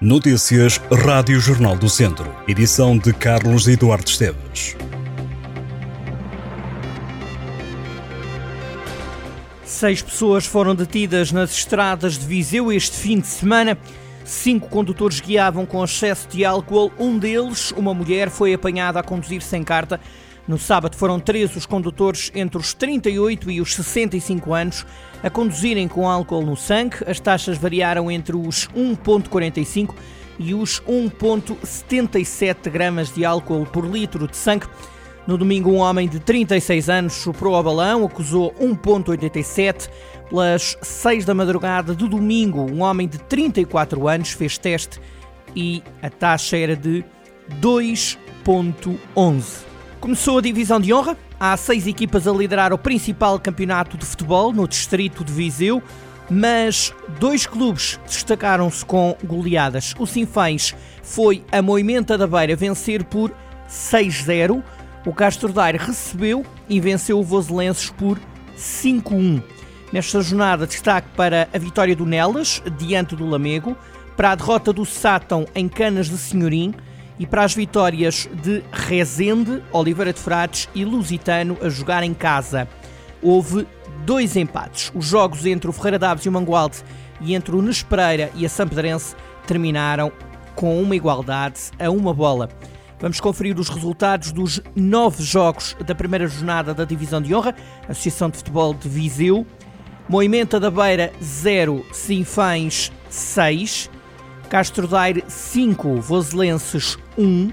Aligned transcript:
Notícias 0.00 0.80
Rádio 1.04 1.40
Jornal 1.40 1.76
do 1.76 1.88
Centro. 1.88 2.32
Edição 2.46 2.96
de 2.96 3.12
Carlos 3.12 3.66
Eduardo 3.66 4.08
Esteves. 4.08 4.76
Seis 9.64 10.00
pessoas 10.00 10.46
foram 10.46 10.76
detidas 10.76 11.32
nas 11.32 11.50
estradas 11.50 12.16
de 12.16 12.24
Viseu 12.24 12.70
este 12.70 12.96
fim 12.96 13.18
de 13.18 13.26
semana. 13.26 13.76
Cinco 14.24 14.68
condutores 14.68 15.20
guiavam 15.20 15.66
com 15.66 15.82
excesso 15.82 16.28
de 16.28 16.44
álcool. 16.44 16.92
Um 16.96 17.18
deles, 17.18 17.72
uma 17.72 17.92
mulher, 17.92 18.30
foi 18.30 18.54
apanhada 18.54 19.00
a 19.00 19.02
conduzir 19.02 19.42
sem 19.42 19.64
carta. 19.64 19.98
No 20.48 20.58
sábado 20.58 20.96
foram 20.96 21.20
três 21.20 21.54
os 21.54 21.66
condutores 21.66 22.32
entre 22.34 22.56
os 22.56 22.72
38 22.72 23.50
e 23.50 23.60
os 23.60 23.74
65 23.74 24.54
anos 24.54 24.86
a 25.22 25.28
conduzirem 25.28 25.86
com 25.86 26.08
álcool 26.08 26.40
no 26.40 26.56
sangue. 26.56 26.96
As 27.06 27.20
taxas 27.20 27.58
variaram 27.58 28.10
entre 28.10 28.34
os 28.34 28.66
1,45 28.68 29.94
e 30.38 30.54
os 30.54 30.80
1,77 30.88 32.70
gramas 32.70 33.14
de 33.14 33.26
álcool 33.26 33.66
por 33.66 33.84
litro 33.84 34.26
de 34.26 34.38
sangue. 34.38 34.66
No 35.26 35.36
domingo, 35.36 35.70
um 35.70 35.76
homem 35.76 36.08
de 36.08 36.18
36 36.18 36.88
anos 36.88 37.12
superou 37.12 37.54
ao 37.54 37.62
balão, 37.62 38.06
acusou 38.06 38.54
1,87. 38.54 39.90
Pelas 40.30 40.78
6 40.80 41.26
da 41.26 41.34
madrugada 41.34 41.94
do 41.94 42.08
domingo, 42.08 42.62
um 42.62 42.80
homem 42.80 43.06
de 43.06 43.18
34 43.18 44.08
anos 44.08 44.32
fez 44.32 44.56
teste 44.56 44.98
e 45.54 45.82
a 46.02 46.08
taxa 46.08 46.56
era 46.56 46.74
de 46.74 47.04
2,11. 47.60 49.68
Começou 50.00 50.38
a 50.38 50.40
divisão 50.40 50.80
de 50.80 50.94
honra. 50.94 51.16
Há 51.40 51.56
seis 51.56 51.86
equipas 51.86 52.28
a 52.28 52.32
liderar 52.32 52.72
o 52.72 52.78
principal 52.78 53.38
campeonato 53.38 53.96
de 53.96 54.06
futebol 54.06 54.52
no 54.52 54.68
distrito 54.68 55.24
de 55.24 55.32
Viseu, 55.32 55.82
mas 56.30 56.94
dois 57.18 57.46
clubes 57.46 57.98
destacaram-se 58.06 58.84
com 58.84 59.16
goleadas. 59.24 59.94
O 59.98 60.06
Sinfãs 60.06 60.74
foi 61.02 61.44
a 61.50 61.60
Moimenta 61.60 62.16
da 62.16 62.28
Beira 62.28 62.54
vencer 62.54 63.02
por 63.04 63.32
6-0. 63.68 64.62
O 65.04 65.12
Castro 65.12 65.52
Daire 65.52 65.78
recebeu 65.78 66.46
e 66.68 66.80
venceu 66.80 67.18
o 67.18 67.24
Voselenses 67.24 67.90
por 67.90 68.20
5-1. 68.56 69.42
Nesta 69.92 70.20
jornada, 70.20 70.66
destaque 70.66 71.08
para 71.16 71.48
a 71.52 71.58
vitória 71.58 71.96
do 71.96 72.06
Nelas, 72.06 72.62
diante 72.78 73.16
do 73.16 73.26
Lamego, 73.26 73.76
para 74.16 74.30
a 74.30 74.34
derrota 74.34 74.72
do 74.72 74.84
Sátão 74.84 75.46
em 75.54 75.68
Canas 75.68 76.08
de 76.08 76.18
Senhorim, 76.18 76.74
e 77.18 77.26
para 77.26 77.44
as 77.44 77.54
vitórias 77.54 78.28
de 78.42 78.62
Rezende, 78.72 79.62
Oliveira 79.72 80.12
de 80.12 80.20
Frades 80.20 80.68
e 80.74 80.84
Lusitano 80.84 81.56
a 81.62 81.68
jogar 81.68 82.02
em 82.02 82.14
casa. 82.14 82.68
Houve 83.20 83.66
dois 84.04 84.36
empates. 84.36 84.92
Os 84.94 85.04
jogos 85.04 85.44
entre 85.44 85.68
o 85.68 85.72
Ferreira 85.72 85.98
Daves 85.98 86.24
e 86.24 86.28
o 86.28 86.32
Mangualde 86.32 86.82
e 87.20 87.34
entre 87.34 87.54
o 87.54 87.62
Nespereira 87.62 88.30
e 88.34 88.46
a 88.46 88.48
Sampedrense 88.48 89.16
terminaram 89.46 90.12
com 90.54 90.80
uma 90.80 90.94
igualdade 90.94 91.60
a 91.78 91.90
uma 91.90 92.14
bola. 92.14 92.48
Vamos 93.00 93.20
conferir 93.20 93.58
os 93.58 93.68
resultados 93.68 94.32
dos 94.32 94.60
nove 94.74 95.22
jogos 95.22 95.76
da 95.86 95.94
primeira 95.94 96.26
jornada 96.26 96.74
da 96.74 96.84
Divisão 96.84 97.22
de 97.22 97.34
Honra, 97.34 97.54
Associação 97.88 98.28
de 98.28 98.38
Futebol 98.38 98.74
de 98.74 98.88
Viseu. 98.88 99.46
Moimenta 100.08 100.58
da 100.58 100.70
Beira 100.70 101.12
0, 101.22 101.84
Sinfães 101.92 102.90
6, 103.08 103.90
Castro 104.48 104.86
Daire 104.86 105.24
5, 105.28 106.00
Voselenses 106.00 106.96
1, 107.18 107.52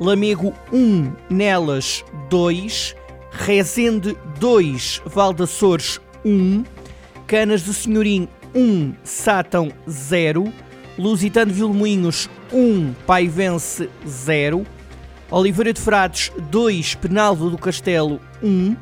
Lamego 0.00 0.52
1, 0.72 1.12
Nelas 1.30 2.04
2, 2.28 2.96
Rezende 3.30 4.16
2, 4.40 5.02
Valdaçores 5.06 6.00
1, 6.24 6.64
Canas 7.28 7.62
de 7.62 7.72
Senhorim 7.72 8.28
1, 8.54 8.94
Sátão 9.04 9.70
0, 9.88 10.52
Lusitano 10.98 11.52
de 11.52 11.58
Vilmoinhos 11.58 12.28
1, 12.52 12.92
Paivense 13.06 13.88
0, 14.04 14.66
Oliveira 15.30 15.72
de 15.72 15.80
Frades 15.80 16.32
2, 16.50 16.96
Penalvo 16.96 17.50
do 17.50 17.58
Castelo 17.58 18.20
1, 18.42 18.76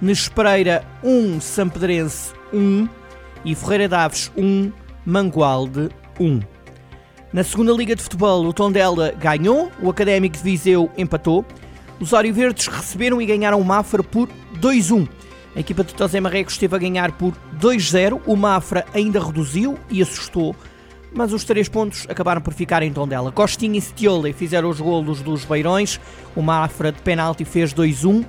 Nespereira 0.00 0.82
1, 1.02 1.40
Sampedrense 1.42 2.32
1 2.54 2.88
e 3.44 3.54
Ferreira 3.54 3.86
Daves 3.86 4.32
1, 4.34 4.72
Mangualde 5.04 5.90
1. 6.18 6.55
Na 7.36 7.44
segunda 7.44 7.70
Liga 7.70 7.94
de 7.94 8.02
Futebol, 8.02 8.46
o 8.46 8.52
Tondela 8.54 9.12
ganhou, 9.12 9.70
o 9.82 9.90
Académico 9.90 10.38
de 10.38 10.42
Viseu 10.42 10.90
empatou. 10.96 11.44
Os 12.00 12.10
Verdes 12.32 12.66
receberam 12.66 13.20
e 13.20 13.26
ganharam 13.26 13.60
o 13.60 13.64
Mafra 13.64 14.02
por 14.02 14.26
2-1. 14.58 15.06
A 15.54 15.60
equipa 15.60 15.84
de 15.84 15.92
José 15.94 16.18
Marrecos 16.18 16.54
esteve 16.54 16.74
a 16.74 16.78
ganhar 16.78 17.12
por 17.12 17.34
2-0. 17.60 18.22
O 18.24 18.36
Mafra 18.36 18.86
ainda 18.94 19.22
reduziu 19.22 19.76
e 19.90 20.00
assustou, 20.00 20.56
mas 21.12 21.30
os 21.30 21.44
três 21.44 21.68
pontos 21.68 22.06
acabaram 22.08 22.40
por 22.40 22.54
ficar 22.54 22.82
em 22.82 22.90
Tondela. 22.90 23.30
Costinha 23.30 23.78
e 23.78 23.82
Setiola 23.82 24.32
fizeram 24.32 24.70
os 24.70 24.80
golos 24.80 25.20
dos 25.20 25.44
Beirões. 25.44 26.00
O 26.34 26.40
Mafra 26.40 26.90
de 26.90 27.02
penalti 27.02 27.44
fez 27.44 27.74
2-1. 27.74 28.24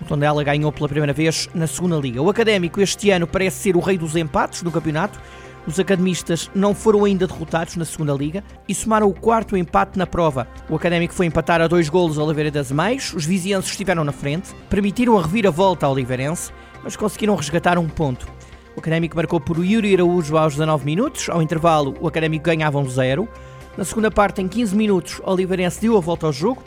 O 0.00 0.04
Tondela 0.04 0.44
ganhou 0.44 0.72
pela 0.72 0.88
primeira 0.88 1.12
vez 1.12 1.48
na 1.54 1.66
segunda 1.66 1.96
liga. 1.96 2.22
O 2.22 2.30
Académico 2.30 2.80
este 2.80 3.10
ano 3.10 3.26
parece 3.26 3.62
ser 3.62 3.76
o 3.76 3.80
rei 3.80 3.98
dos 3.98 4.16
empates 4.16 4.62
no 4.62 4.70
campeonato. 4.70 5.20
Os 5.66 5.78
academistas 5.78 6.50
não 6.54 6.74
foram 6.74 7.04
ainda 7.04 7.26
derrotados 7.26 7.76
na 7.76 7.84
segunda 7.84 8.14
liga 8.14 8.42
e 8.66 8.74
somaram 8.74 9.06
o 9.08 9.12
quarto 9.12 9.56
empate 9.56 9.98
na 9.98 10.06
prova. 10.06 10.48
O 10.68 10.76
Académico 10.76 11.12
foi 11.12 11.26
empatar 11.26 11.60
a 11.60 11.66
dois 11.66 11.88
golos 11.88 12.18
a 12.18 12.22
Oliveira 12.22 12.50
das 12.50 12.72
Meias, 12.72 13.12
os 13.12 13.26
vizienses 13.26 13.70
estiveram 13.70 14.02
na 14.02 14.12
frente, 14.12 14.54
permitiram 14.70 15.18
a 15.18 15.22
reviravolta 15.22 15.84
ao 15.84 15.92
Oliveirense, 15.92 16.52
mas 16.82 16.96
conseguiram 16.96 17.36
resgatar 17.36 17.76
um 17.76 17.86
ponto. 17.86 18.26
O 18.74 18.80
Académico 18.80 19.16
marcou 19.16 19.40
por 19.40 19.62
Yuri 19.62 19.92
Araújo 19.92 20.38
aos 20.38 20.54
19 20.54 20.86
minutos, 20.86 21.28
ao 21.28 21.42
intervalo 21.42 21.94
o 22.00 22.08
Académico 22.08 22.46
ganhava 22.46 22.78
um 22.78 22.88
zero. 22.88 23.28
Na 23.76 23.84
segunda 23.84 24.10
parte, 24.10 24.40
em 24.40 24.48
15 24.48 24.74
minutos, 24.74 25.20
o 25.22 25.30
Oliveirense 25.30 25.80
deu 25.80 25.96
a 25.98 26.00
volta 26.00 26.26
ao 26.26 26.32
jogo 26.32 26.62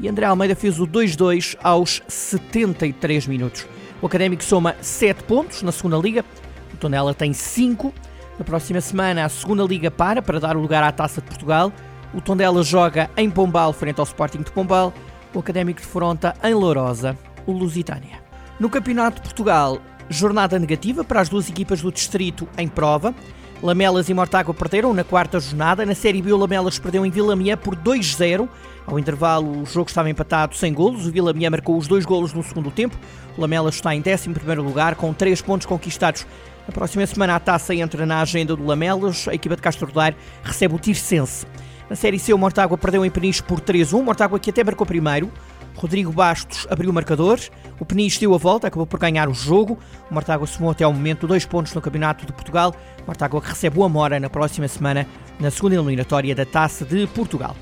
e 0.00 0.08
André 0.08 0.26
Almeida 0.26 0.54
fez 0.54 0.80
o 0.80 0.86
2-2 0.86 1.56
aos 1.62 2.02
73 2.08 3.26
minutos. 3.26 3.66
O 4.00 4.06
Académico 4.06 4.44
soma 4.44 4.74
7 4.80 5.24
pontos 5.24 5.62
na 5.62 5.72
segunda 5.72 5.96
liga, 5.96 6.24
o 6.72 6.76
Tonela 6.76 7.14
tem 7.14 7.32
5 7.32 7.92
na 8.38 8.44
próxima 8.44 8.80
semana, 8.80 9.24
a 9.24 9.28
segunda 9.28 9.62
Liga 9.62 9.90
para 9.90 10.20
para 10.20 10.40
dar 10.40 10.56
o 10.56 10.60
lugar 10.60 10.82
à 10.82 10.90
Taça 10.90 11.20
de 11.20 11.26
Portugal. 11.28 11.72
O 12.12 12.20
Tondela 12.20 12.62
joga 12.62 13.08
em 13.16 13.30
Pombal, 13.30 13.72
frente 13.72 14.00
ao 14.00 14.04
Sporting 14.04 14.42
de 14.42 14.50
Pombal. 14.50 14.92
O 15.32 15.38
Académico 15.38 15.80
de 15.80 15.86
Fronta 15.86 16.34
em 16.42 16.54
Lourosa, 16.54 17.16
o 17.46 17.52
Lusitânia. 17.52 18.22
No 18.58 18.68
Campeonato 18.68 19.16
de 19.16 19.22
Portugal, 19.22 19.78
jornada 20.08 20.58
negativa 20.58 21.04
para 21.04 21.20
as 21.20 21.28
duas 21.28 21.48
equipas 21.48 21.80
do 21.80 21.92
distrito 21.92 22.48
em 22.58 22.68
prova. 22.68 23.14
Lamelas 23.62 24.08
e 24.08 24.14
Mortágua 24.14 24.52
perderam 24.52 24.92
na 24.92 25.04
quarta 25.04 25.40
jornada. 25.40 25.86
Na 25.86 25.94
Série 25.94 26.20
B, 26.20 26.32
o 26.32 26.36
Lamelas 26.36 26.78
perdeu 26.78 27.06
em 27.06 27.10
Vila 27.10 27.34
Mié 27.34 27.56
por 27.56 27.74
2-0. 27.74 28.48
Ao 28.86 28.98
intervalo, 28.98 29.62
o 29.62 29.66
jogo 29.66 29.88
estava 29.88 30.10
empatado 30.10 30.54
sem 30.54 30.72
golos. 30.72 31.06
O 31.06 31.10
Vila 31.10 31.32
Mié 31.32 31.48
marcou 31.48 31.76
os 31.76 31.86
dois 31.86 32.04
golos 32.04 32.32
no 32.32 32.42
segundo 32.42 32.70
tempo. 32.70 32.96
O 33.36 33.40
Lamelas 33.40 33.76
está 33.76 33.94
em 33.94 34.00
11 34.00 34.30
lugar, 34.60 34.94
com 34.94 35.12
3 35.12 35.40
pontos 35.42 35.66
conquistados 35.66 36.26
na 36.66 36.72
próxima 36.72 37.06
semana 37.06 37.36
a 37.36 37.40
taça 37.40 37.74
entra 37.74 38.06
na 38.06 38.22
agenda 38.22 38.56
do 38.56 38.64
Lamelos. 38.64 39.28
A 39.28 39.34
equipa 39.34 39.54
de 39.54 39.60
Castro 39.60 39.92
Daire 39.92 40.16
recebe 40.42 40.74
o 40.74 40.78
Tirsense. 40.78 41.46
Na 41.90 41.96
Série 41.96 42.18
C, 42.18 42.32
o 42.32 42.38
Mortágua 42.38 42.78
perdeu 42.78 43.04
em 43.04 43.10
Peniche 43.10 43.42
por 43.42 43.60
3-1. 43.60 44.02
Mortágua 44.02 44.38
que 44.38 44.48
até 44.48 44.64
marcou 44.64 44.86
primeiro. 44.86 45.30
Rodrigo 45.76 46.10
Bastos 46.10 46.66
abriu 46.70 46.90
o 46.90 46.92
marcador. 46.92 47.38
O 47.78 47.84
Peniche 47.84 48.18
deu 48.18 48.34
a 48.34 48.38
volta, 48.38 48.68
acabou 48.68 48.86
por 48.86 48.98
ganhar 48.98 49.28
o 49.28 49.34
jogo. 49.34 49.78
O 50.10 50.14
Mortágua 50.14 50.46
somou 50.46 50.70
até 50.70 50.84
ao 50.84 50.92
momento 50.92 51.26
dois 51.26 51.44
pontos 51.44 51.74
no 51.74 51.82
Campeonato 51.82 52.24
de 52.24 52.32
Portugal. 52.32 52.74
O 53.02 53.06
Mortágua 53.06 53.42
que 53.42 53.48
recebe 53.48 53.78
o 53.78 53.84
Amora 53.84 54.18
na 54.18 54.30
próxima 54.30 54.66
semana, 54.66 55.06
na 55.38 55.50
segunda 55.50 55.74
eliminatória 55.74 56.34
da 56.34 56.46
Taça 56.46 56.86
de 56.86 57.06
Portugal. 57.08 57.54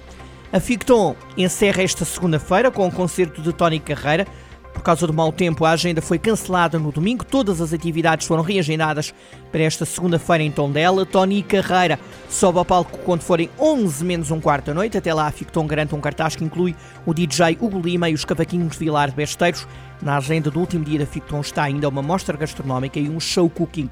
A 0.52 0.60
Ficton 0.60 1.16
encerra 1.34 1.82
esta 1.82 2.04
segunda-feira 2.04 2.70
com 2.70 2.86
um 2.86 2.90
concerto 2.90 3.40
de 3.40 3.54
Tony 3.54 3.80
Carreira. 3.80 4.26
Por 4.74 4.82
causa 4.82 5.06
do 5.06 5.12
mau 5.12 5.32
tempo, 5.32 5.64
a 5.64 5.70
agenda 5.70 6.02
foi 6.02 6.18
cancelada 6.18 6.78
no 6.78 6.92
domingo. 6.92 7.24
Todas 7.24 7.58
as 7.62 7.72
atividades 7.72 8.26
foram 8.26 8.42
reagendadas 8.42 9.14
para 9.50 9.62
esta 9.62 9.86
segunda-feira 9.86 10.44
em 10.44 10.50
Tondela. 10.50 11.06
Tony 11.06 11.42
Carreira 11.42 11.98
sobe 12.28 12.58
ao 12.58 12.66
palco 12.66 12.98
quando 12.98 13.22
forem 13.22 13.48
11 13.58 14.04
menos 14.04 14.30
um 14.30 14.42
quarto 14.42 14.66
da 14.66 14.74
noite. 14.74 14.98
Até 14.98 15.15
lá, 15.15 15.27
a 15.27 15.30
Ficton 15.30 15.66
garante 15.66 15.94
um 15.94 16.00
cartaz 16.03 16.36
que 16.36 16.44
inclui 16.44 16.77
o 17.06 17.15
DJ 17.15 17.56
Hugo 17.59 17.80
Lima 17.80 18.10
e 18.10 18.15
os 18.15 18.27
cavaquinhos 18.27 18.72
de 18.72 18.78
Vilar 18.78 19.10
Besteiros. 19.10 19.66
Na 20.03 20.18
agenda 20.18 20.50
do 20.50 20.60
último 20.60 20.84
dia 20.84 20.98
da 20.98 21.06
Ficton 21.06 21.41
está 21.41 21.62
ainda 21.62 21.88
uma 21.88 22.03
mostra 22.03 22.36
gastronómica 22.36 23.00
e 23.00 23.09
um 23.09 23.18
show 23.18 23.48
cooking. 23.48 23.88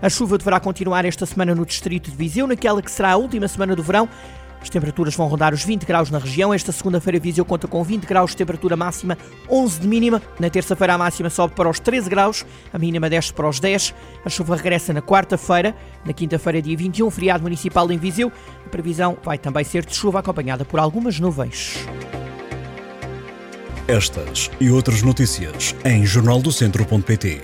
A 0.00 0.08
chuva 0.08 0.38
deverá 0.38 0.60
continuar 0.60 1.04
esta 1.04 1.26
semana 1.26 1.56
no 1.56 1.66
distrito 1.66 2.08
de 2.08 2.16
Viseu, 2.16 2.46
naquela 2.46 2.80
que 2.80 2.90
será 2.90 3.12
a 3.12 3.16
última 3.16 3.48
semana 3.48 3.74
do 3.74 3.82
verão. 3.82 4.08
As 4.60 4.68
temperaturas 4.68 5.14
vão 5.14 5.28
rondar 5.28 5.54
os 5.54 5.64
20 5.64 5.84
graus 5.84 6.10
na 6.10 6.18
região. 6.18 6.52
Esta 6.52 6.72
segunda-feira 6.72 7.18
Viseu 7.18 7.44
conta 7.44 7.68
com 7.68 7.82
20 7.82 8.04
graus 8.04 8.30
de 8.32 8.36
temperatura 8.36 8.76
máxima, 8.76 9.16
11 9.48 9.80
de 9.80 9.88
mínima. 9.88 10.22
Na 10.38 10.50
terça-feira 10.50 10.94
a 10.94 10.98
máxima 10.98 11.30
sobe 11.30 11.54
para 11.54 11.68
os 11.68 11.78
13 11.78 12.10
graus, 12.10 12.44
a 12.72 12.78
mínima 12.78 13.08
desce 13.08 13.32
para 13.32 13.48
os 13.48 13.60
10. 13.60 13.94
A 14.24 14.28
chuva 14.28 14.56
regressa 14.56 14.92
na 14.92 15.02
quarta-feira. 15.02 15.74
Na 16.04 16.12
quinta-feira, 16.12 16.60
dia 16.60 16.76
21, 16.76 17.10
feriado 17.10 17.42
municipal 17.42 17.90
em 17.90 17.98
Viseu. 17.98 18.32
A 18.66 18.68
previsão 18.68 19.16
vai 19.22 19.38
também 19.38 19.64
ser 19.64 19.84
de 19.84 19.94
chuva 19.94 20.20
acompanhada 20.20 20.64
por 20.64 20.80
algumas 20.80 21.18
nuvens. 21.18 21.76
Estas 23.86 24.50
e 24.60 24.70
outras 24.70 25.02
notícias 25.02 25.74
em 25.84 26.04
jornaldocentro.pt 26.04 27.40